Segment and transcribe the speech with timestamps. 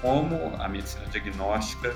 [0.00, 1.94] como a medicina diagnóstica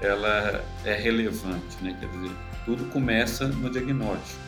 [0.00, 1.96] ela é relevante, né?
[1.98, 2.34] Quer dizer,
[2.64, 4.40] tudo começa no diagnóstico.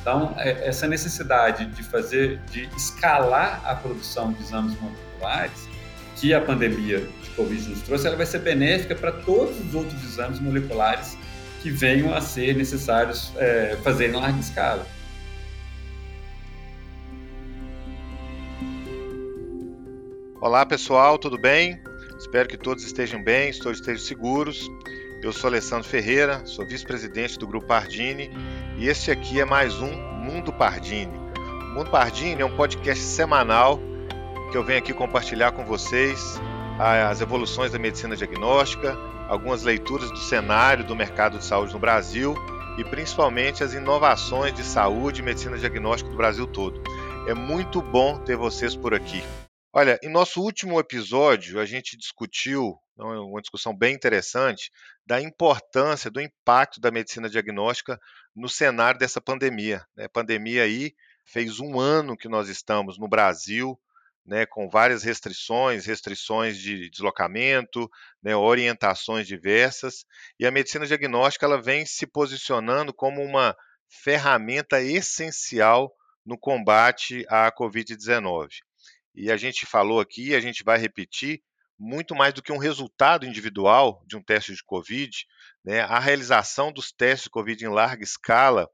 [0.00, 5.68] Então, é, essa necessidade de fazer, de escalar a produção de exames moleculares
[6.16, 10.02] que a pandemia de Covid nos trouxe, ela vai ser benéfica para todos os outros
[10.02, 11.16] exames moleculares
[11.62, 14.84] que venham a ser necessários é, fazer em larga escala.
[20.42, 21.80] Olá pessoal, tudo bem?
[22.18, 24.68] Espero que todos estejam bem, todos estejam seguros.
[25.22, 28.28] Eu sou Alessandro Ferreira, sou vice-presidente do Grupo Pardini
[28.76, 31.16] e este aqui é mais um Mundo Pardini.
[31.36, 33.78] O Mundo Pardini é um podcast semanal
[34.50, 36.40] que eu venho aqui compartilhar com vocês
[36.76, 42.34] as evoluções da medicina diagnóstica, algumas leituras do cenário do mercado de saúde no Brasil
[42.76, 46.82] e principalmente as inovações de saúde e medicina diagnóstica do Brasil todo.
[47.28, 49.22] É muito bom ter vocês por aqui.
[49.74, 54.70] Olha, em nosso último episódio, a gente discutiu, é uma discussão bem interessante,
[55.06, 57.98] da importância, do impacto da medicina diagnóstica
[58.36, 59.82] no cenário dessa pandemia.
[59.96, 60.04] Né?
[60.04, 63.80] A pandemia aí fez um ano que nós estamos no Brasil,
[64.26, 67.90] né, com várias restrições, restrições de deslocamento,
[68.22, 70.04] né, orientações diversas,
[70.38, 73.56] e a medicina diagnóstica ela vem se posicionando como uma
[73.88, 75.90] ferramenta essencial
[76.26, 78.50] no combate à Covid-19.
[79.14, 81.42] E a gente falou aqui, a gente vai repetir,
[81.78, 85.26] muito mais do que um resultado individual de um teste de Covid,
[85.64, 88.68] né, a realização dos testes de Covid em larga escala,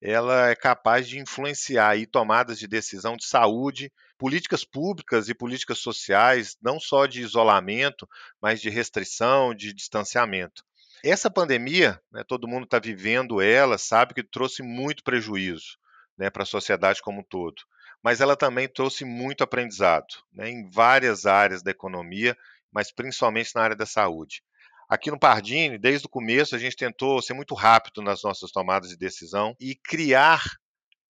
[0.00, 5.78] ela é capaz de influenciar aí tomadas de decisão de saúde, políticas públicas e políticas
[5.78, 8.08] sociais, não só de isolamento,
[8.40, 10.64] mas de restrição, de distanciamento.
[11.04, 15.78] Essa pandemia, né, todo mundo está vivendo ela, sabe que trouxe muito prejuízo
[16.16, 17.62] né, para a sociedade como um todo
[18.02, 22.36] mas ela também trouxe muito aprendizado né, em várias áreas da economia,
[22.70, 24.42] mas principalmente na área da saúde.
[24.88, 28.90] Aqui no Pardini, desde o começo, a gente tentou ser muito rápido nas nossas tomadas
[28.90, 30.42] de decisão e criar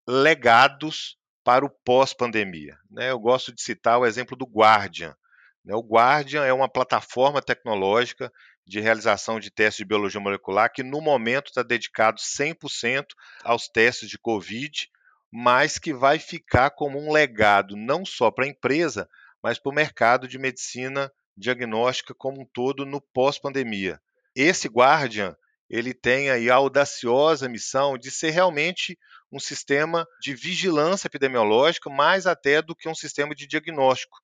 [0.06, 2.76] legados para o pós-pandemia.
[2.90, 3.10] Né?
[3.10, 5.16] Eu gosto de citar o exemplo do Guardian.
[5.64, 5.74] Né?
[5.74, 8.30] O Guardian é uma plataforma tecnológica
[8.64, 13.06] de realização de testes de biologia molecular que, no momento, está dedicado 100%
[13.42, 14.88] aos testes de Covid
[15.32, 19.08] mas que vai ficar como um legado não só para a empresa,
[19.42, 23.98] mas para o mercado de medicina diagnóstica como um todo no pós-pandemia.
[24.36, 25.34] Esse Guardian,
[25.70, 28.98] ele tem a audaciosa missão de ser realmente
[29.32, 34.18] um sistema de vigilância epidemiológica, mais até do que um sistema de diagnóstico.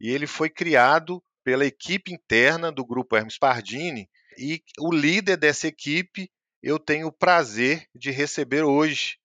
[0.00, 4.08] E ele foi criado pela equipe interna do grupo Hermes Pardini,
[4.38, 6.30] e o líder dessa equipe
[6.62, 9.18] eu tenho o prazer de receber hoje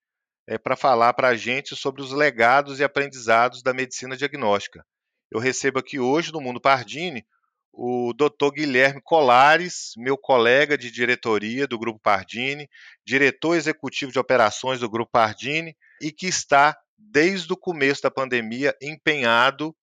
[0.48, 4.86] é, para falar para a gente sobre os legados e aprendizados da medicina diagnóstica.
[5.30, 7.26] Eu recebo aqui hoje no Mundo Pardini
[7.74, 8.52] o Dr.
[8.54, 12.68] Guilherme Colares, meu colega de diretoria do Grupo Pardini,
[13.06, 18.76] diretor executivo de operações do Grupo Pardini e que está desde o começo da pandemia
[18.82, 19.76] empenhado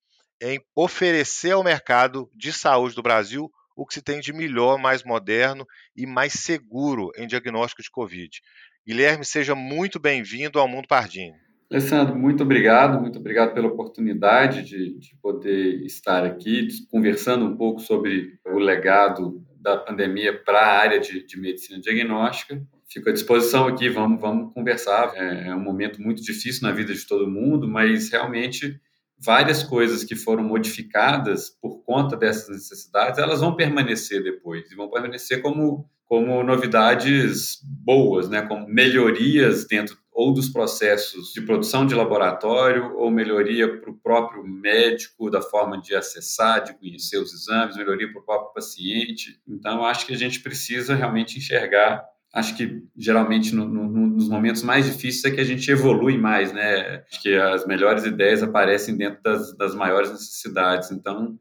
[0.42, 5.02] em oferecer ao mercado de saúde do Brasil o que se tem de melhor, mais
[5.02, 8.40] moderno e mais seguro em diagnóstico de Covid.
[8.86, 11.44] Guilherme, seja muito bem-vindo ao Mundo Pardini.
[11.70, 17.80] Alessandro, muito obrigado, muito obrigado pela oportunidade de, de, poder estar aqui conversando um pouco
[17.80, 22.62] sobre o legado da pandemia para a área de, de, medicina diagnóstica.
[22.88, 25.14] Fico à disposição aqui, vamos, vamos conversar.
[25.16, 28.78] É, é um momento muito difícil na vida de todo mundo, mas realmente
[29.24, 34.90] várias coisas que foram modificadas por conta dessas necessidades, elas vão permanecer depois e vão
[34.90, 41.94] permanecer como como novidades boas, né, como melhorias dentro ou dos processos de produção de
[41.94, 47.76] laboratório, ou melhoria para o próprio médico, da forma de acessar, de conhecer os exames,
[47.76, 49.40] melhoria para o próprio paciente.
[49.46, 52.04] Então, acho que a gente precisa realmente enxergar.
[52.34, 56.52] Acho que geralmente no, no, nos momentos mais difíceis é que a gente evolui mais,
[56.52, 57.04] né?
[57.08, 60.90] Acho que as melhores ideias aparecem dentro das, das maiores necessidades.
[60.90, 61.38] Então,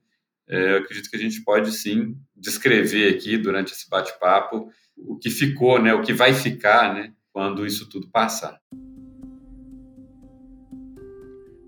[0.47, 5.31] é, eu acredito que a gente pode sim descrever aqui durante esse bate-papo o que
[5.31, 8.61] ficou, né, o que vai ficar, né, quando isso tudo passar.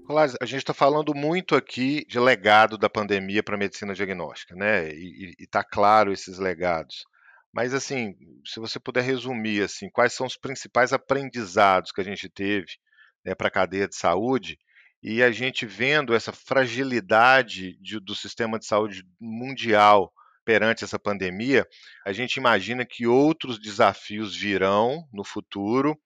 [0.08, 4.56] Olá, a gente está falando muito aqui de legado da pandemia para a medicina diagnóstica,
[4.56, 4.94] né?
[4.94, 7.06] E está claro esses legados.
[7.56, 8.14] Mas assim,
[8.46, 12.68] se você puder resumir assim, quais são os principais aprendizados que a gente teve
[13.24, 14.60] né, para a cadeia de saúde
[15.02, 20.12] e a gente vendo essa fragilidade de, do sistema de saúde mundial
[20.44, 21.66] perante essa pandemia,
[22.06, 25.98] a gente imagina que outros desafios virão no futuro.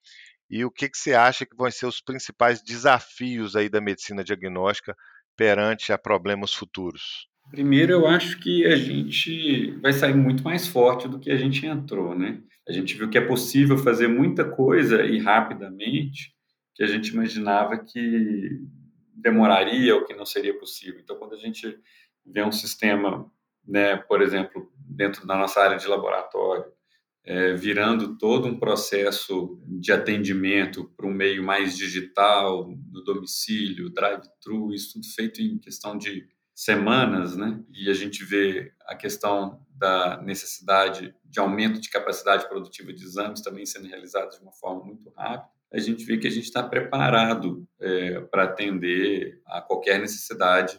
[0.49, 4.23] E o que, que você acha que vão ser os principais desafios aí da medicina
[4.23, 4.95] diagnóstica
[5.35, 7.27] perante a problemas futuros?
[7.49, 11.65] Primeiro, eu acho que a gente vai sair muito mais forte do que a gente
[11.65, 12.41] entrou, né?
[12.67, 16.31] A gente viu que é possível fazer muita coisa e rapidamente
[16.75, 18.61] que a gente imaginava que
[19.15, 20.99] demoraria ou que não seria possível.
[21.03, 21.77] Então, quando a gente
[22.23, 23.29] vê um sistema,
[23.67, 26.65] né, por exemplo, dentro da nossa área de laboratório,
[27.25, 34.73] é, virando todo um processo de atendimento para um meio mais digital, no domicílio, drive-thru,
[34.73, 36.27] isso tudo feito em questão de
[36.59, 37.57] semanas, né?
[37.73, 43.39] E a gente vê a questão da necessidade de aumento de capacidade produtiva de exames
[43.39, 45.49] também sendo realizados de uma forma muito rápida.
[45.71, 50.77] A gente vê que a gente está preparado é, para atender a qualquer necessidade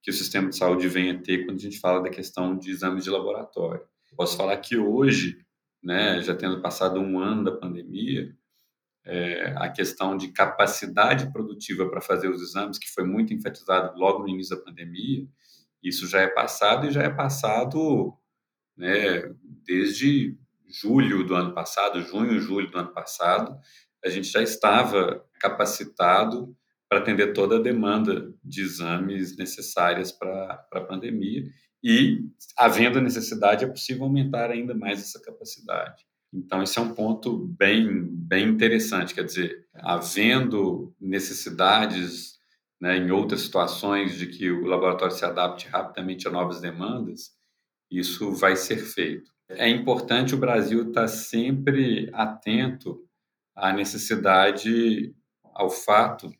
[0.00, 3.02] que o sistema de saúde venha ter quando a gente fala da questão de exames
[3.02, 3.82] de laboratório.
[4.16, 5.44] Posso falar que hoje,
[5.82, 8.32] né, já tendo passado um ano da pandemia,
[9.06, 14.20] é, a questão de capacidade produtiva para fazer os exames, que foi muito enfatizado logo
[14.22, 15.26] no início da pandemia,
[15.82, 18.12] isso já é passado e já é passado
[18.76, 19.32] né,
[19.64, 20.36] desde
[20.68, 23.56] julho do ano passado, junho, julho do ano passado,
[24.04, 26.56] a gente já estava capacitado
[26.88, 31.44] para atender toda a demanda de exames necessárias para a pandemia
[31.82, 32.20] e,
[32.56, 36.04] havendo necessidade, é possível aumentar ainda mais essa capacidade.
[36.36, 42.36] Então, esse é um ponto bem, bem interessante, quer dizer, havendo necessidades
[42.78, 47.30] né, em outras situações de que o laboratório se adapte rapidamente a novas demandas,
[47.90, 49.30] isso vai ser feito.
[49.48, 53.00] É importante o Brasil estar sempre atento
[53.54, 55.14] à necessidade,
[55.54, 56.30] ao fato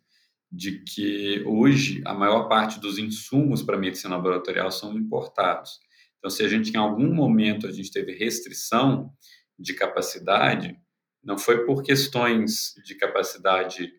[0.53, 5.81] de que hoje a maior parte dos insumos para medicina laboratorial são importados.
[6.19, 9.11] Então, se a gente em algum momento a gente teve restrição,
[9.59, 10.79] de capacidade
[11.23, 13.93] não foi por questões de capacidade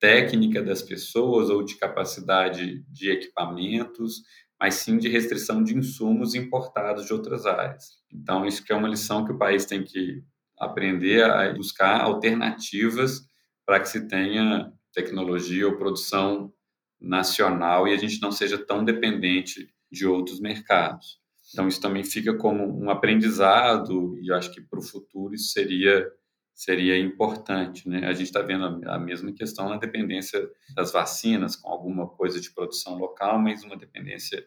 [0.00, 4.22] técnica das pessoas ou de capacidade de equipamentos,
[4.58, 8.02] mas sim de restrição de insumos importados de outras áreas.
[8.12, 10.24] Então, isso que é uma lição que o país tem que
[10.58, 13.28] aprender a buscar alternativas
[13.64, 16.52] para que se tenha tecnologia ou produção
[17.00, 21.20] nacional e a gente não seja tão dependente de outros mercados.
[21.52, 26.06] Então, isso também fica como um aprendizado e acho que para o futuro isso seria,
[26.52, 27.88] seria importante.
[27.88, 28.06] Né?
[28.06, 32.40] A gente está vendo a, a mesma questão na dependência das vacinas, com alguma coisa
[32.40, 34.44] de produção local, mas uma dependência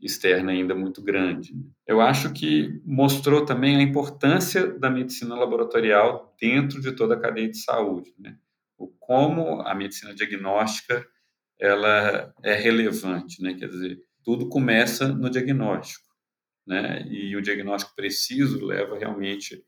[0.00, 1.54] externa ainda muito grande.
[1.54, 1.62] Né?
[1.86, 7.48] Eu acho que mostrou também a importância da medicina laboratorial dentro de toda a cadeia
[7.48, 8.36] de saúde, né?
[8.76, 11.06] O como a medicina diagnóstica
[11.56, 13.54] ela é relevante, né?
[13.54, 16.11] Quer dizer, tudo começa no diagnóstico
[16.66, 17.06] né?
[17.08, 19.62] E o diagnóstico preciso leva realmente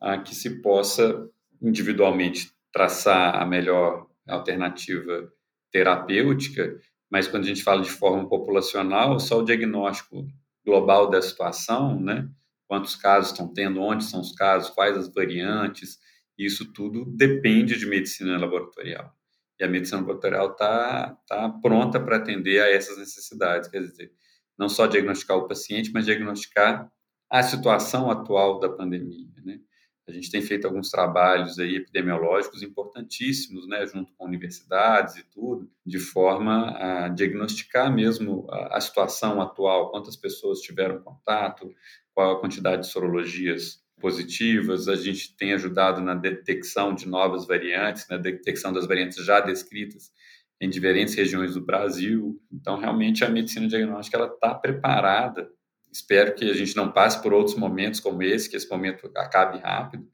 [0.00, 1.28] a que se possa
[1.60, 5.32] individualmente traçar a melhor alternativa
[5.70, 6.78] terapêutica,
[7.10, 10.26] mas quando a gente fala de forma populacional, só o diagnóstico
[10.64, 12.28] global da situação, né?
[12.66, 15.98] Quantos casos estão tendo, onde são os casos, quais as variantes,
[16.36, 19.12] isso tudo depende de medicina laboratorial.
[19.58, 24.10] E a medicina laboratorial está tá pronta para atender a essas necessidades, quer dizer,
[24.58, 26.90] não só diagnosticar o paciente, mas diagnosticar
[27.30, 29.60] a situação atual da pandemia, né?
[30.08, 35.68] A gente tem feito alguns trabalhos aí epidemiológicos importantíssimos, né, junto com universidades e tudo,
[35.84, 41.68] de forma a diagnosticar mesmo a, a situação atual, quantas pessoas tiveram contato,
[42.14, 44.86] qual a quantidade de sorologias positivas.
[44.86, 50.12] A gente tem ajudado na detecção de novas variantes, na detecção das variantes já descritas
[50.60, 52.40] em diferentes regiões do Brasil.
[52.50, 55.50] Então, realmente, a medicina diagnóstica está preparada.
[55.92, 59.58] Espero que a gente não passe por outros momentos como esse, que esse momento acabe
[59.58, 60.08] rápido,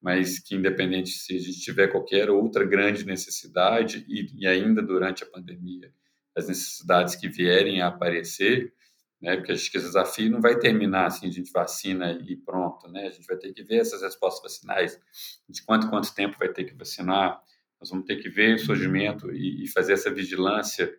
[0.00, 5.24] mas que, independente se a gente tiver qualquer outra grande necessidade, e, e ainda durante
[5.24, 5.92] a pandemia,
[6.36, 8.72] as necessidades que vierem a aparecer,
[9.20, 12.86] né, porque acho que esse desafio não vai terminar assim, a gente vacina e pronto,
[12.88, 13.06] né?
[13.06, 15.00] A gente vai ter que ver essas respostas vacinais,
[15.48, 17.40] de quanto quanto tempo vai ter que vacinar,
[17.84, 20.90] nós vamos ter que ver o surgimento e, e fazer essa vigilância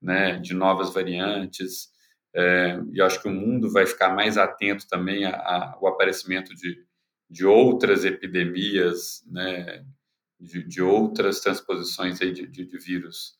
[0.00, 1.88] né, de novas variantes.
[2.36, 6.84] É, e acho que o mundo vai ficar mais atento também ao aparecimento de,
[7.30, 9.86] de outras epidemias, né,
[10.38, 13.38] de, de outras transposições aí de, de, de vírus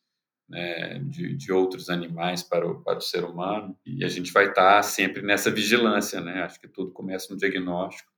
[0.48, 3.76] né, de, de, outros animais para o, para o ser humano.
[3.84, 6.20] E a gente vai estar sempre nessa vigilância.
[6.22, 6.42] Né?
[6.42, 8.13] Acho que tudo começa no diagnóstico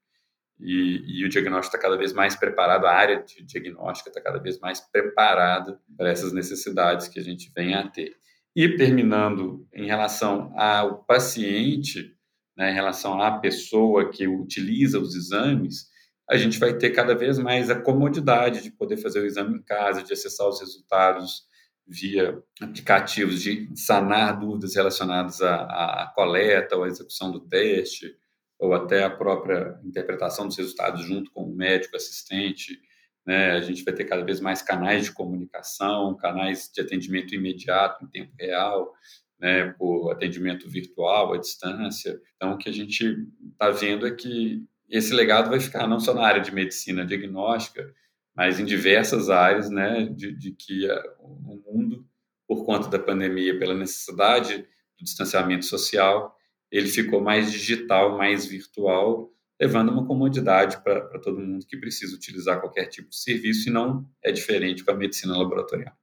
[0.59, 4.39] e, e, o diagnóstico está cada vez mais preparado, a área de diagnóstica está cada
[4.39, 8.17] vez mais preparada para essas necessidades que a gente vem a ter.
[8.55, 12.15] E terminando em relação ao paciente,
[12.57, 15.89] né, em relação à pessoa que utiliza os exames,
[16.29, 19.63] a gente vai ter cada vez mais a comodidade de poder fazer o exame em
[19.63, 21.47] casa, de acessar os resultados
[21.87, 28.13] via aplicativos de sanar dúvidas relacionadas à, à coleta ou à execução do teste,
[28.59, 32.81] ou até a própria interpretação dos resultados junto com o médico assistente.
[33.25, 33.53] Né?
[33.53, 38.09] A gente vai ter cada vez mais canais de comunicação, canais de atendimento imediato, em
[38.09, 38.93] tempo real,
[39.39, 39.73] né?
[39.79, 42.19] por atendimento virtual, à distância.
[42.37, 43.05] Então, o que a gente
[43.53, 47.93] está vendo é que esse legado vai ficar não só na área de medicina diagnóstica,
[48.35, 50.87] mas em diversas áreas, né, de, de que
[51.19, 52.07] o mundo,
[52.47, 54.59] por conta da pandemia, pela necessidade
[54.99, 56.36] do distanciamento social,
[56.71, 59.31] ele ficou mais digital, mais virtual,
[59.61, 64.07] levando uma comodidade para todo mundo que precisa utilizar qualquer tipo de serviço e não
[64.23, 65.95] é diferente com a medicina laboratorial.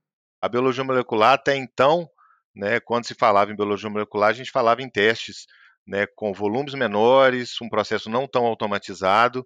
[0.41, 2.09] A biologia molecular até então,
[2.55, 5.45] né, quando se falava em biologia molecular, a gente falava em testes
[5.85, 9.45] né, com volumes menores, um processo não tão automatizado,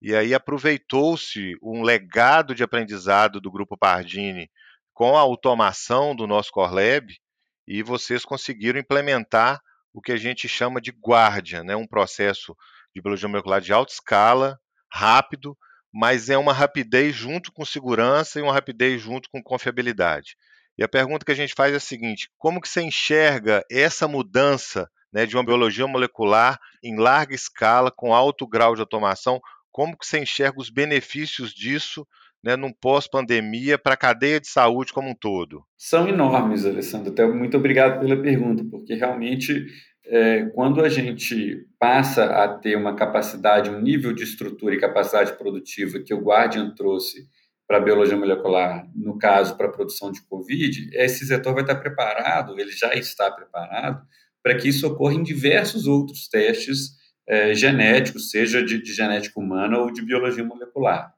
[0.00, 4.48] e aí aproveitou-se um legado de aprendizado do grupo Pardini
[4.92, 7.14] com a automação do nosso Core Lab,
[7.66, 9.60] e vocês conseguiram implementar
[9.92, 11.76] o que a gente chama de Guardian, né?
[11.76, 12.56] um processo
[12.94, 14.58] de biologia molecular de alta escala,
[14.90, 15.56] rápido,
[15.92, 20.36] mas é uma rapidez junto com segurança e uma rapidez junto com confiabilidade.
[20.76, 24.06] E a pergunta que a gente faz é a seguinte: como que você enxerga essa
[24.06, 29.40] mudança né, de uma biologia molecular em larga escala, com alto grau de automação?
[29.72, 32.06] Como que você enxerga os benefícios disso
[32.42, 35.64] né, num pós-pandemia para a cadeia de saúde como um todo?
[35.76, 37.12] São enormes, Alessandro.
[37.12, 39.66] Até muito obrigado pela pergunta, porque realmente
[40.10, 45.36] é, quando a gente passa a ter uma capacidade, um nível de estrutura e capacidade
[45.36, 47.28] produtiva que o Guardian trouxe
[47.66, 51.74] para a biologia molecular, no caso, para a produção de Covid, esse setor vai estar
[51.74, 54.02] preparado, ele já está preparado,
[54.42, 56.92] para que isso ocorra em diversos outros testes
[57.28, 61.12] é, genéticos, seja de, de genética humana ou de biologia molecular.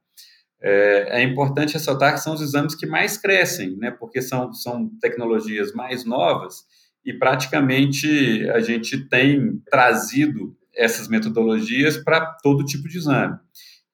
[0.62, 4.90] É, é, importante ressaltar que são os exames que mais crescem, né, porque são, são
[5.00, 6.64] tecnologias mais novas
[7.04, 13.38] e praticamente a gente tem trazido essas metodologias para todo tipo de exame.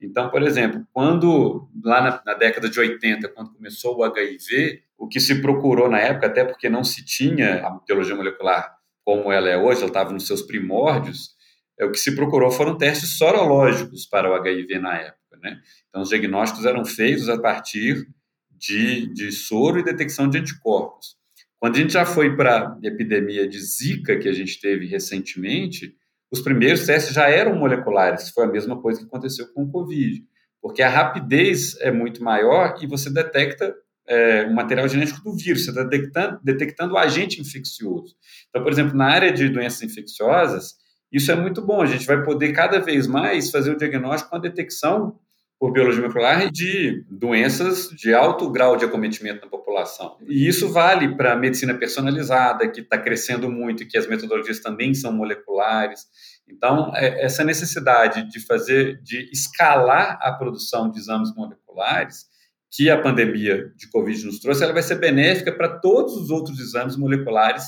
[0.00, 5.08] Então, por exemplo, quando lá na, na, década de 80, quando começou o HIV, o
[5.08, 9.48] que se procurou na época, até porque não se tinha a biologia molecular como ela
[9.48, 11.36] é hoje, ela estava nos seus primórdios,
[11.78, 15.25] é, o que se procurou foram testes sorológicos para o HIV na época.
[15.42, 15.60] Né?
[15.88, 18.06] Então, os diagnósticos eram feitos a partir
[18.50, 21.16] de, de soro e detecção de anticorpos.
[21.58, 25.94] Quando a gente já foi para a epidemia de Zika, que a gente teve recentemente,
[26.30, 30.22] os primeiros testes já eram moleculares, foi a mesma coisa que aconteceu com o Covid,
[30.60, 33.74] porque a rapidez é muito maior e você detecta
[34.08, 38.14] é, o material genético do vírus, você está detectando, detectando o agente infeccioso.
[38.48, 40.74] Então, por exemplo, na área de doenças infecciosas,
[41.10, 44.36] isso é muito bom, a gente vai poder cada vez mais fazer o diagnóstico com
[44.36, 45.18] a detecção
[45.58, 50.18] por biologia molecular de doenças de alto grau de acometimento na população.
[50.28, 54.60] E isso vale para a medicina personalizada, que está crescendo muito e que as metodologias
[54.60, 56.06] também são moleculares.
[56.46, 62.26] Então, é, essa necessidade de fazer, de escalar a produção de exames moleculares,
[62.70, 66.60] que a pandemia de Covid nos trouxe, ela vai ser benéfica para todos os outros
[66.60, 67.64] exames moleculares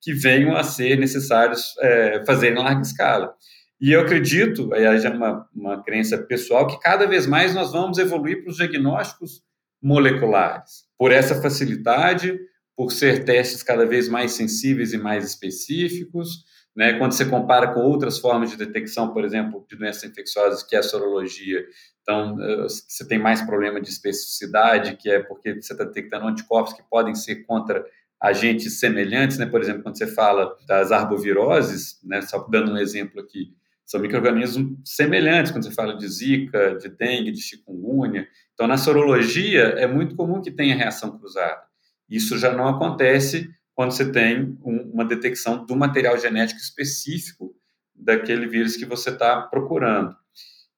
[0.00, 3.34] que venham a ser necessários é, fazer em larga escala.
[3.82, 7.98] E eu acredito, aí é uma, uma crença pessoal, que cada vez mais nós vamos
[7.98, 9.42] evoluir para os diagnósticos
[9.82, 12.38] moleculares, por essa facilidade,
[12.76, 16.44] por ser testes cada vez mais sensíveis e mais específicos.
[16.76, 16.92] Né?
[16.92, 20.78] Quando você compara com outras formas de detecção, por exemplo, de doenças infecciosas, que é
[20.78, 21.66] a sorologia,
[22.02, 26.72] então eh, você tem mais problema de especificidade, que é porque você está detectando anticorpos
[26.72, 27.84] que podem ser contra
[28.20, 29.46] agentes semelhantes, né?
[29.46, 32.22] Por exemplo, quando você fala das arboviroses, né?
[32.22, 33.52] Só dando um exemplo aqui,
[33.84, 38.26] são micro-organismos semelhantes quando você fala de zika, de dengue, de chikungunya.
[38.54, 41.62] Então, na sorologia, é muito comum que tenha reação cruzada.
[42.08, 47.54] Isso já não acontece quando você tem um, uma detecção do material genético específico
[47.94, 50.14] daquele vírus que você está procurando.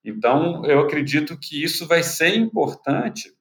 [0.04, 3.32] Então, eu acredito que isso vai ser importante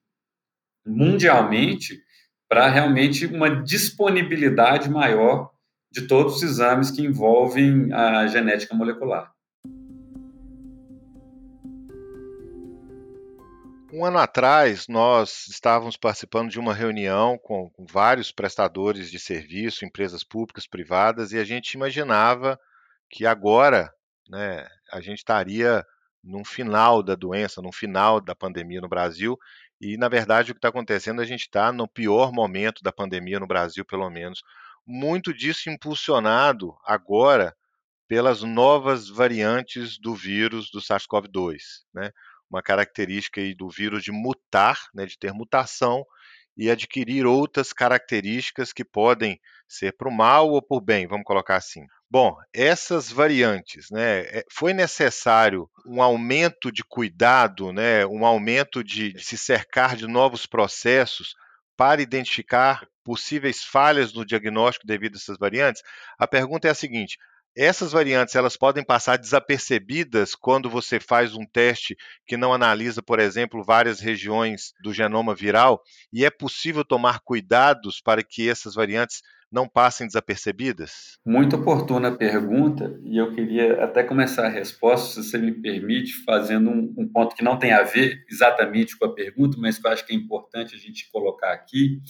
[0.86, 2.02] mundialmente
[2.48, 5.50] para realmente uma disponibilidade maior
[5.90, 9.33] de todos os exames que envolvem a genética molecular.
[13.96, 19.84] Um ano atrás, nós estávamos participando de uma reunião com, com, vários prestadores de serviço,
[19.84, 22.58] empresas públicas, privadas, e a gente imaginava
[23.08, 23.94] que agora
[24.28, 25.86] né, a gente estaria
[26.24, 29.38] num final da doença, num final da pandemia no Brasil,
[29.80, 33.38] e na verdade o que está acontecendo, a gente está no pior momento da pandemia
[33.38, 34.42] no Brasil, pelo menos.
[34.84, 37.54] Muito disso impulsionado agora
[38.08, 41.58] pelas novas variantes do vírus do SARS-CoV-2.
[41.94, 42.10] Né?
[42.54, 46.04] Uma característica do vírus de mutar, né, de ter mutação,
[46.56, 51.56] e adquirir outras características que podem ser para o mal ou por bem, vamos colocar
[51.56, 51.84] assim.
[52.08, 59.12] Bom, essas variantes, né, é, foi necessário um aumento de cuidado, né, um aumento de,
[59.12, 61.34] de se cercar de novos processos
[61.76, 65.82] para identificar possíveis falhas no diagnóstico devido a essas variantes?
[66.16, 67.18] A pergunta é a seguinte:
[67.56, 71.96] essas variantes elas podem passar desapercebidas quando você faz um teste
[72.26, 75.82] que não analisa, por exemplo, várias regiões do genoma viral,
[76.12, 79.22] e é possível tomar cuidados para que essas variantes
[79.54, 81.16] não passem desapercebidas?
[81.24, 86.12] Muito oportuna a pergunta, e eu queria até começar a resposta, se você me permite,
[86.24, 89.86] fazendo um, um, ponto que não tem a ver exatamente com a pergunta, mas que
[89.86, 92.00] eu acho que é importante a gente colocar aqui,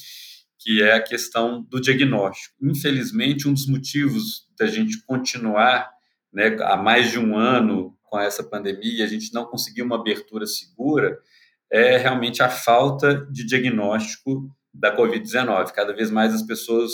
[0.64, 2.56] que é a questão do diagnóstico.
[2.62, 5.90] Infelizmente, um dos motivos da gente continuar
[6.32, 10.46] né, há mais de um ano com essa pandemia, a gente não conseguir uma abertura
[10.46, 11.18] segura,
[11.70, 15.70] é realmente a falta de diagnóstico da Covid-19.
[15.72, 16.92] Cada vez mais as pessoas,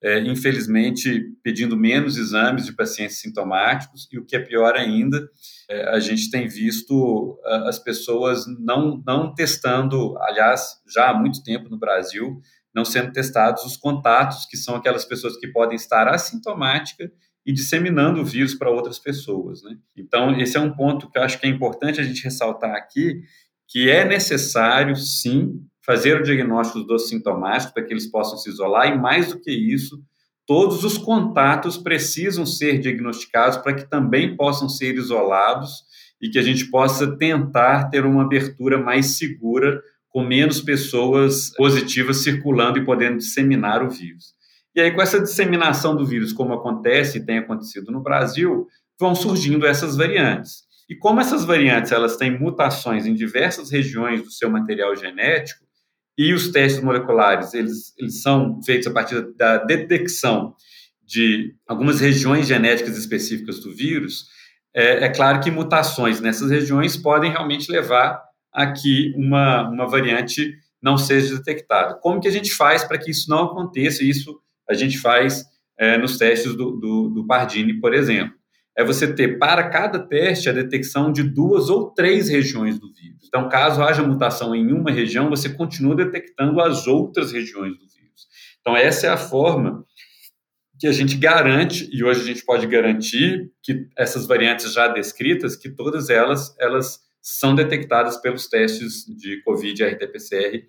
[0.00, 5.28] é, infelizmente, pedindo menos exames de pacientes sintomáticos, e o que é pior ainda,
[5.68, 11.68] é, a gente tem visto as pessoas não, não testando, aliás, já há muito tempo
[11.68, 12.40] no Brasil,
[12.78, 17.10] não sendo testados os contatos, que são aquelas pessoas que podem estar assintomáticas
[17.44, 19.64] e disseminando o vírus para outras pessoas.
[19.64, 19.76] Né?
[19.96, 23.20] Então, esse é um ponto que eu acho que é importante a gente ressaltar aqui,
[23.66, 28.86] que é necessário, sim, fazer o diagnóstico dos sintomáticos para que eles possam se isolar,
[28.86, 30.00] e mais do que isso,
[30.46, 35.82] todos os contatos precisam ser diagnosticados para que também possam ser isolados
[36.22, 39.82] e que a gente possa tentar ter uma abertura mais segura
[40.18, 44.34] com menos pessoas positivas circulando e podendo disseminar o vírus.
[44.74, 48.66] E aí, com essa disseminação do vírus, como acontece e tem acontecido no Brasil,
[48.98, 50.64] vão surgindo essas variantes.
[50.90, 55.64] E como essas variantes elas têm mutações em diversas regiões do seu material genético,
[56.18, 60.52] e os testes moleculares eles, eles são feitos a partir da detecção
[61.06, 64.24] de algumas regiões genéticas específicas do vírus,
[64.74, 70.54] é, é claro que mutações nessas regiões podem realmente levar a que uma, uma variante
[70.82, 71.94] não seja detectada.
[71.94, 74.04] Como que a gente faz para que isso não aconteça?
[74.04, 75.44] Isso a gente faz
[75.78, 78.36] é, nos testes do, do, do Pardini, por exemplo.
[78.76, 83.24] É você ter para cada teste a detecção de duas ou três regiões do vírus.
[83.26, 88.28] Então, caso haja mutação em uma região, você continua detectando as outras regiões do vírus.
[88.60, 89.84] Então, essa é a forma
[90.78, 95.56] que a gente garante, e hoje a gente pode garantir que essas variantes já descritas,
[95.56, 100.62] que todas elas, elas são detectadas pelos testes de COVID e RT-PCR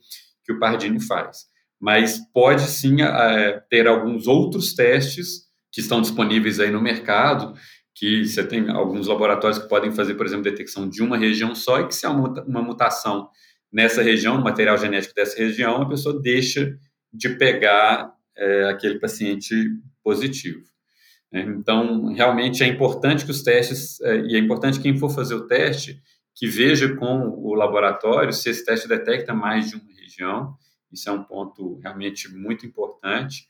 [0.44, 1.46] que o Pardini faz.
[1.80, 7.54] Mas pode sim é, ter alguns outros testes que estão disponíveis aí no mercado,
[7.96, 11.82] que você tem alguns laboratórios que podem fazer, por exemplo, detecção de uma região só
[11.82, 13.30] e que se há uma mutação
[13.72, 16.78] nessa região, no material genético dessa região, a pessoa deixa
[17.14, 19.54] de pegar é, aquele paciente
[20.04, 20.64] positivo.
[21.32, 25.46] Então, realmente é importante que os testes, é, e é importante quem for fazer o
[25.46, 26.02] teste,
[26.40, 30.56] que veja com o laboratório se esse teste detecta mais de uma região.
[30.90, 33.46] Isso é um ponto realmente muito importante.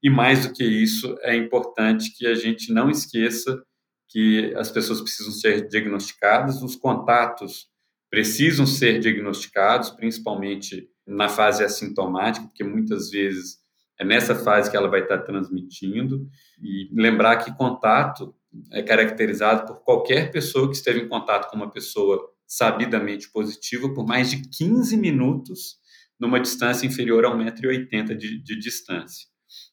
[0.00, 3.60] E mais do que isso, é importante que a gente não esqueça
[4.08, 7.66] que as pessoas precisam ser diagnosticadas, os contatos
[8.08, 13.58] precisam ser diagnosticados, principalmente na fase assintomática, porque muitas vezes
[13.98, 16.28] é nessa fase que ela vai estar transmitindo.
[16.62, 18.32] E lembrar que contato
[18.72, 24.06] é caracterizado por qualquer pessoa que esteve em contato com uma pessoa sabidamente positiva por
[24.06, 25.78] mais de 15 minutos
[26.18, 29.28] numa distância inferior a 1,80m de, de distância.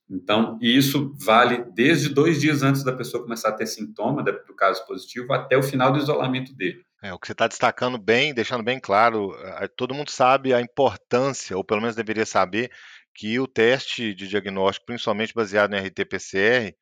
[0.09, 4.85] Então, isso vale desde dois dias antes da pessoa começar a ter sintoma do caso
[4.85, 6.81] positivo até o final do isolamento dele.
[7.03, 9.35] É, o que você está destacando bem, deixando bem claro,
[9.75, 12.71] todo mundo sabe a importância, ou pelo menos deveria saber,
[13.13, 16.73] que o teste de diagnóstico, principalmente baseado em RT-PCR,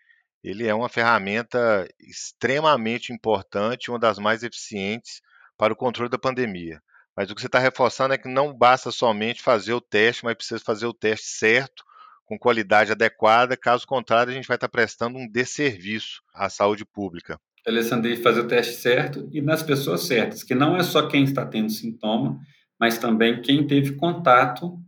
[0.46, 5.20] ele é uma ferramenta extremamente importante, uma das mais eficientes
[5.58, 6.80] para o controle da pandemia.
[7.18, 10.36] Mas o que você está reforçando é que não basta somente fazer o teste, mas
[10.36, 11.84] precisa fazer o teste certo,
[12.26, 17.40] com qualidade adequada, caso contrário, a gente vai estar prestando um desserviço à saúde pública.
[17.66, 21.44] Alessandro, fazer o teste certo e nas pessoas certas, que não é só quem está
[21.44, 22.40] tendo sintoma,
[22.80, 24.80] mas também quem teve contato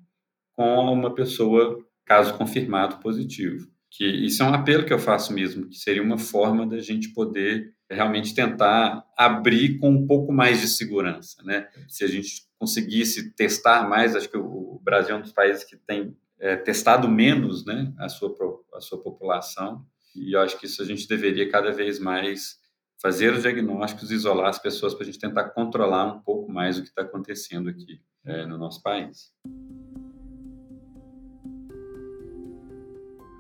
[0.53, 5.67] com uma pessoa, caso confirmado positivo que isso é um apelo que eu faço mesmo,
[5.67, 10.67] que seria uma forma da gente poder realmente tentar abrir com um pouco mais de
[10.67, 11.67] segurança, né?
[11.89, 15.75] Se a gente conseguisse testar mais, acho que o Brasil é um dos países que
[15.75, 18.35] tem é, testado menos, né, a sua
[18.75, 19.83] a sua população,
[20.15, 22.59] e eu acho que isso a gente deveria cada vez mais
[23.01, 26.83] fazer os diagnósticos, isolar as pessoas para a gente tentar controlar um pouco mais o
[26.83, 29.31] que está acontecendo aqui é, no nosso país.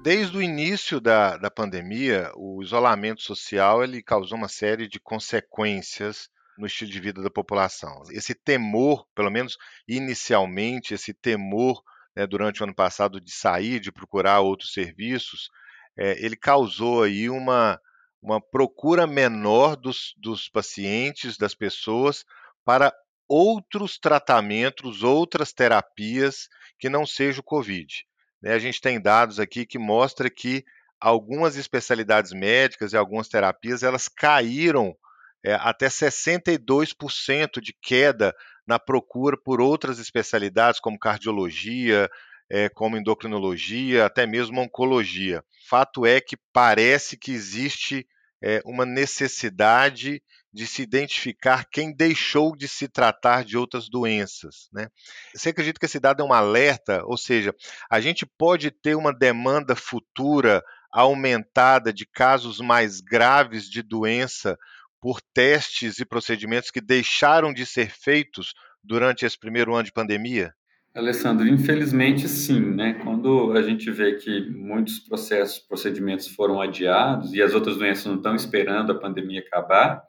[0.03, 6.29] Desde o início da, da pandemia, o isolamento social ele causou uma série de consequências
[6.57, 8.03] no estilo de vida da população.
[8.11, 9.57] Esse temor, pelo menos
[9.87, 11.81] inicialmente, esse temor
[12.15, 15.49] né, durante o ano passado de sair, de procurar outros serviços,
[15.97, 17.79] é, ele causou aí uma,
[18.21, 22.23] uma procura menor dos, dos pacientes, das pessoas,
[22.63, 22.93] para
[23.27, 26.47] outros tratamentos, outras terapias
[26.79, 28.05] que não seja o Covid.
[28.41, 28.53] Né?
[28.53, 30.63] A gente tem dados aqui que mostra que
[30.99, 34.95] algumas especialidades médicas e algumas terapias elas caíram
[35.43, 42.09] é, até 62% de queda na procura por outras especialidades como cardiologia,
[42.49, 45.43] é, como endocrinologia, até mesmo oncologia.
[45.69, 48.07] Fato é que parece que existe
[48.41, 50.21] é, uma necessidade
[50.53, 54.69] de se identificar quem deixou de se tratar de outras doenças.
[54.71, 54.87] Né?
[55.35, 57.03] Você acredita que esse dado é um alerta?
[57.05, 57.53] Ou seja,
[57.89, 64.57] a gente pode ter uma demanda futura aumentada de casos mais graves de doença
[64.99, 70.53] por testes e procedimentos que deixaram de ser feitos durante esse primeiro ano de pandemia?
[70.95, 72.95] Alessandro, infelizmente sim, né?
[73.27, 78.15] Quando a gente vê que muitos processos, procedimentos foram adiados e as outras doenças não
[78.15, 80.01] estão esperando a pandemia acabar,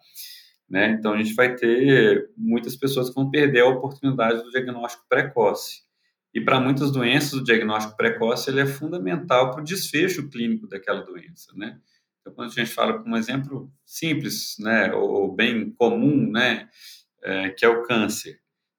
[0.71, 0.91] né?
[0.91, 5.83] Então a gente vai ter muitas pessoas que vão perder a oportunidade do diagnóstico precoce.
[6.33, 11.01] E para muitas doenças, o diagnóstico precoce ele é fundamental para o desfecho clínico daquela
[11.01, 11.77] doença, né?
[12.21, 16.69] Então, quando a gente fala, por um exemplo simples, né, ou bem comum, né,
[17.23, 18.39] é, que é o câncer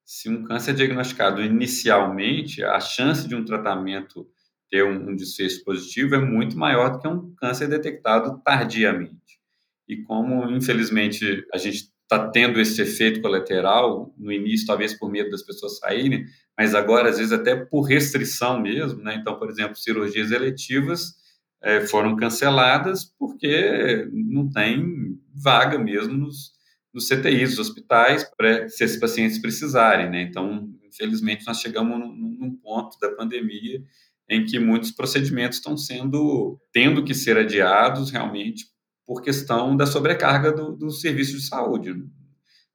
[0.10, 4.28] se um câncer é diagnosticado inicialmente, a chance de um tratamento
[4.67, 9.39] ter um, um desfecho positivo é muito maior do que um câncer detectado tardiamente.
[9.88, 15.30] E como, infelizmente, a gente está tendo esse efeito colateral, no início, talvez por medo
[15.30, 16.26] das pessoas saírem,
[16.58, 19.13] mas agora, às vezes, até por restrição mesmo, né?
[19.13, 21.13] Então, por exemplo, cirurgias eletivas
[21.62, 26.59] é, foram canceladas porque não tem vaga mesmo nos,
[26.93, 30.23] nos CTIs, dos hospitais, para se esses pacientes precisarem, né?
[30.23, 33.84] Então, infelizmente, nós chegamos num, num ponto da pandemia
[34.30, 38.65] em que muitos procedimentos estão sendo, tendo que ser adiados realmente
[39.06, 41.95] por questão da sobrecarga do, do serviço de saúde.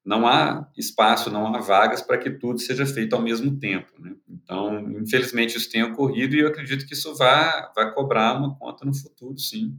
[0.04, 3.90] Não há espaço, não há vagas para que tudo seja feito ao mesmo tempo.
[3.98, 4.14] Né?
[4.28, 8.84] Então, infelizmente, isso tem ocorrido e eu acredito que isso vai, vai cobrar uma conta
[8.84, 9.78] no futuro, sim.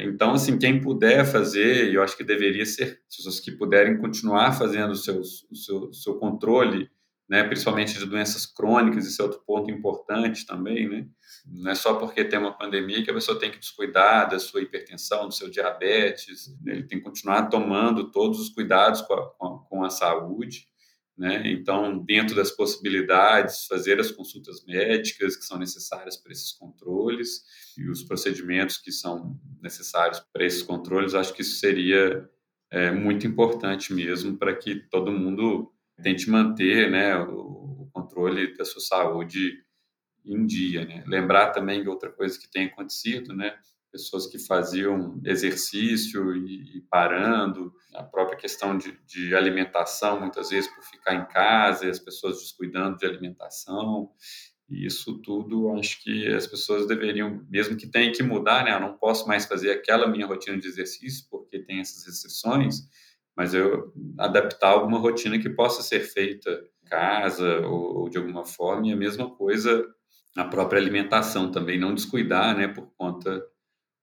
[0.00, 4.52] Então, assim, quem puder fazer, e eu acho que deveria ser, pessoas que puderem continuar
[4.52, 6.90] fazendo o seu, o seu, seu controle,
[7.28, 11.06] né, principalmente de doenças crônicas, esse é outro ponto importante também, né?
[11.46, 14.60] Não é só porque tem uma pandemia que a pessoa tem que descuidar da sua
[14.60, 16.74] hipertensão, do seu diabetes, né?
[16.74, 20.68] ele tem que continuar tomando todos os cuidados com a, com a saúde,
[21.22, 21.40] né?
[21.52, 27.44] Então, dentro das possibilidades, fazer as consultas médicas que são necessárias para esses controles
[27.78, 32.28] e os procedimentos que são necessários para esses controles, acho que isso seria
[32.72, 38.80] é, muito importante mesmo para que todo mundo tente manter né, o, controle da sua
[38.80, 39.62] saúde
[40.26, 40.84] em dia.
[40.84, 41.04] Né?
[41.06, 43.54] Lembrar também de outra coisa que tem acontecido, né?
[43.92, 50.74] Pessoas que faziam exercício e, e parando, a própria questão de, de, alimentação, muitas vezes
[50.74, 54.10] por ficar em casa, e as pessoas descuidando de alimentação,
[54.68, 58.74] e isso tudo acho que as pessoas deveriam, mesmo que tenham que mudar, né?
[58.74, 62.88] Eu não posso mais fazer aquela minha rotina de exercício porque tem essas restrições,
[63.36, 66.50] mas eu adaptar alguma rotina que possa ser feita
[66.82, 69.86] em casa ou, ou de alguma forma, e a mesma coisa
[70.34, 73.42] na própria alimentação também, não descuidar, né, por conta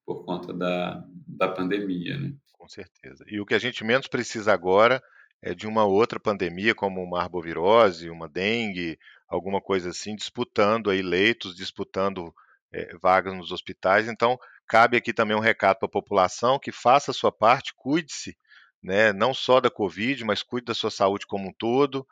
[0.09, 2.17] por conta da, da pandemia.
[2.17, 2.33] Né?
[2.53, 3.23] Com certeza.
[3.27, 4.99] E o que a gente menos precisa agora
[5.39, 11.03] é de uma outra pandemia, como uma arbovirose, uma dengue, alguma coisa assim, disputando aí
[11.03, 12.33] leitos, disputando
[12.73, 14.07] é, vagas nos hospitais.
[14.07, 14.35] Então,
[14.67, 18.35] cabe aqui também um recado para a população que faça a sua parte, cuide-se,
[18.81, 22.03] né, não só da Covid, mas cuide da sua saúde como um todo,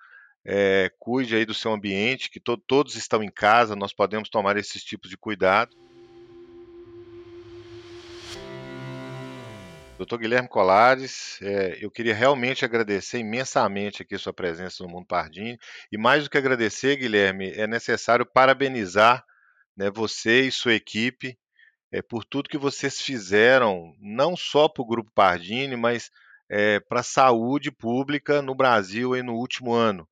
[0.45, 4.55] é, cuide aí do seu ambiente, que to todos estão em casa, nós podemos tomar
[4.55, 5.75] esses tipos de cuidado.
[9.97, 15.57] Doutor Guilherme Colares, é, eu queria realmente agradecer imensamente aqui sua presença no Mundo Pardini.
[15.91, 19.25] E mais do que agradecer, Guilherme, é necessário parabenizar
[19.75, 21.35] né, você e sua equipe
[21.91, 26.11] é, por tudo que vocês fizeram, não só para o Grupo Pardini, mas
[26.47, 30.07] é, para a saúde pública no Brasil no último ano.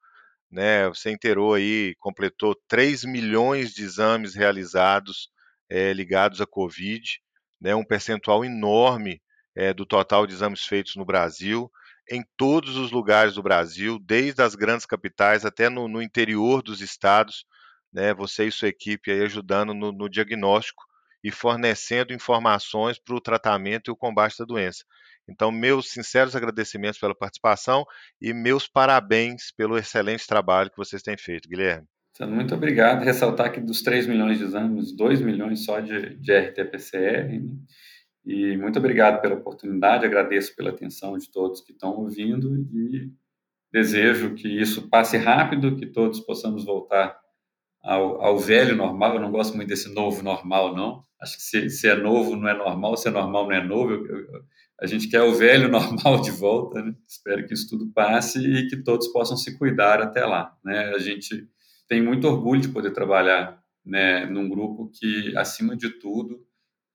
[0.50, 5.30] Né, você inteirou aí, completou 3 milhões de exames realizados
[5.70, 7.20] é, ligados à Covid,
[7.62, 9.22] né, um percentual enorme
[9.56, 11.72] é, do total de exames feitos no Brasil,
[12.10, 16.82] em todos os lugares do Brasil, desde as grandes capitais até no, no interior dos
[16.82, 17.46] estados,
[17.92, 20.84] né, você e sua equipe aí ajudando no, no diagnóstico
[21.24, 24.84] e fornecendo informações para o tratamento e o combate da doença.
[25.28, 27.84] Então, meus sinceros agradecimentos pela participação
[28.22, 31.88] e meus parabéns pelo excelente trabalho que vocês têm feito, Guilherme.
[32.22, 33.04] Muito obrigado.
[33.04, 37.42] Ressaltar que dos 3 milhões de exames, 2 milhões só de, de RT-PCR.
[38.26, 43.12] E muito obrigado pela oportunidade, agradeço pela atenção de todos que estão ouvindo e
[43.72, 47.20] desejo que isso passe rápido, que todos possamos voltar
[47.84, 49.16] ao, ao velho normal.
[49.16, 51.04] Eu não gosto muito desse novo normal, não.
[51.22, 53.92] Acho que se, se é novo não é normal, se é normal não é novo.
[53.92, 54.44] Eu, eu,
[54.82, 56.82] a gente quer o velho normal de volta.
[56.82, 56.96] Né?
[57.08, 60.58] Espero que isso tudo passe e que todos possam se cuidar até lá.
[60.64, 60.94] Né?
[60.96, 61.48] A gente
[61.88, 66.44] tem muito orgulho de poder trabalhar né, num grupo que, acima de tudo,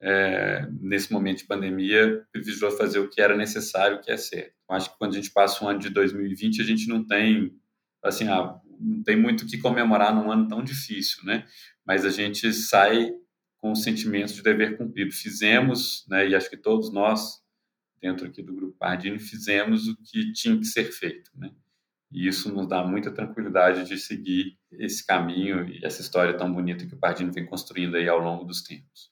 [0.03, 4.55] é, nesse momento de pandemia, privilegiou fazer o que era necessário, o que é certo.
[4.69, 7.53] Eu acho que quando a gente passa um ano de 2020, a gente não tem,
[8.03, 11.47] assim, ah, não tem muito o que comemorar num ano tão difícil, né?
[11.87, 13.13] Mas a gente sai
[13.59, 15.13] com o sentimento de dever cumprido.
[15.13, 17.43] Fizemos, né, e acho que todos nós,
[18.01, 21.51] dentro aqui do Grupo Pardini, fizemos o que tinha que ser feito, né?
[22.11, 26.87] E isso nos dá muita tranquilidade de seguir esse caminho e essa história tão bonita
[26.87, 29.10] que o Pardini vem construindo aí ao longo dos tempos.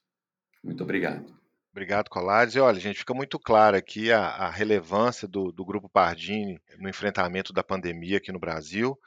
[0.63, 1.39] Muito obrigado.
[1.71, 2.55] Obrigado, Colares.
[2.55, 6.89] E olha, gente, fica muito claro aqui a, a relevância do, do, Grupo Pardini no
[6.89, 8.99] enfrentamento da pandemia aqui no Brasil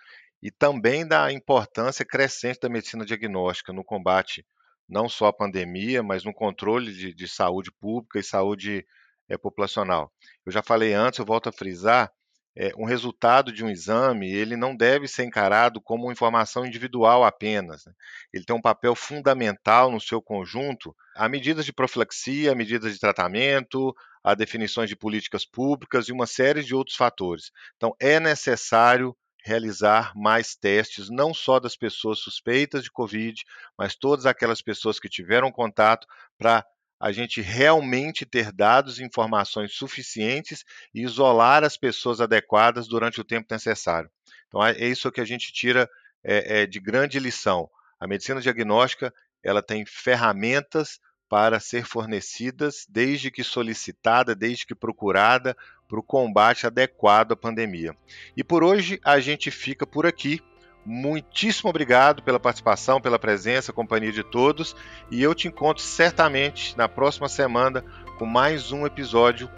[0.43, 4.45] e também da importância crescente da medicina diagnóstica no combate
[4.89, 8.87] não só à pandemia, mas no controle de, de saúde pública e saúde
[9.29, 10.13] é, populacional.
[10.45, 12.13] Eu já falei antes, eu volto a frisar,
[12.55, 17.85] é, um resultado de um exame ele não deve ser encarado como informação individual apenas.
[17.87, 17.93] Né?
[18.33, 23.01] Ele tem um papel fundamental no seu conjunto a medidas de profilaxia, a medidas de
[23.01, 27.51] tratamento, a definições de políticas públicas e uma série de outros fatores.
[27.77, 33.43] Então, é necessário realizar mais testes, não só das pessoas suspeitas de Covid,
[33.77, 36.07] mas todas aquelas pessoas que tiveram contato
[36.39, 36.65] para
[37.03, 43.25] a gente realmente ter dados e informações suficientes e isolar as pessoas adequadas durante o
[43.25, 44.09] tempo necessário.
[44.47, 45.91] Então, é isso que a gente tira
[46.23, 47.69] é, é, de grande lição.
[47.99, 49.13] A medicina diagnóstica
[49.43, 55.57] ela tem ferramentas para ser fornecidas desde que solicitada, desde que procurada,
[55.89, 57.97] para o combate adequado à pandemia.
[58.37, 60.41] E por hoje a gente fica por aqui.
[60.85, 64.75] Muitíssimo obrigado pela participação, pela presença, companhia de todos.
[65.11, 67.85] E eu te encontro certamente na próxima semana
[68.19, 69.49] com mais um episódio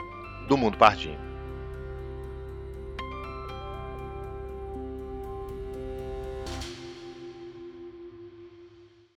[0.48, 1.33] do Mundo Pardinho.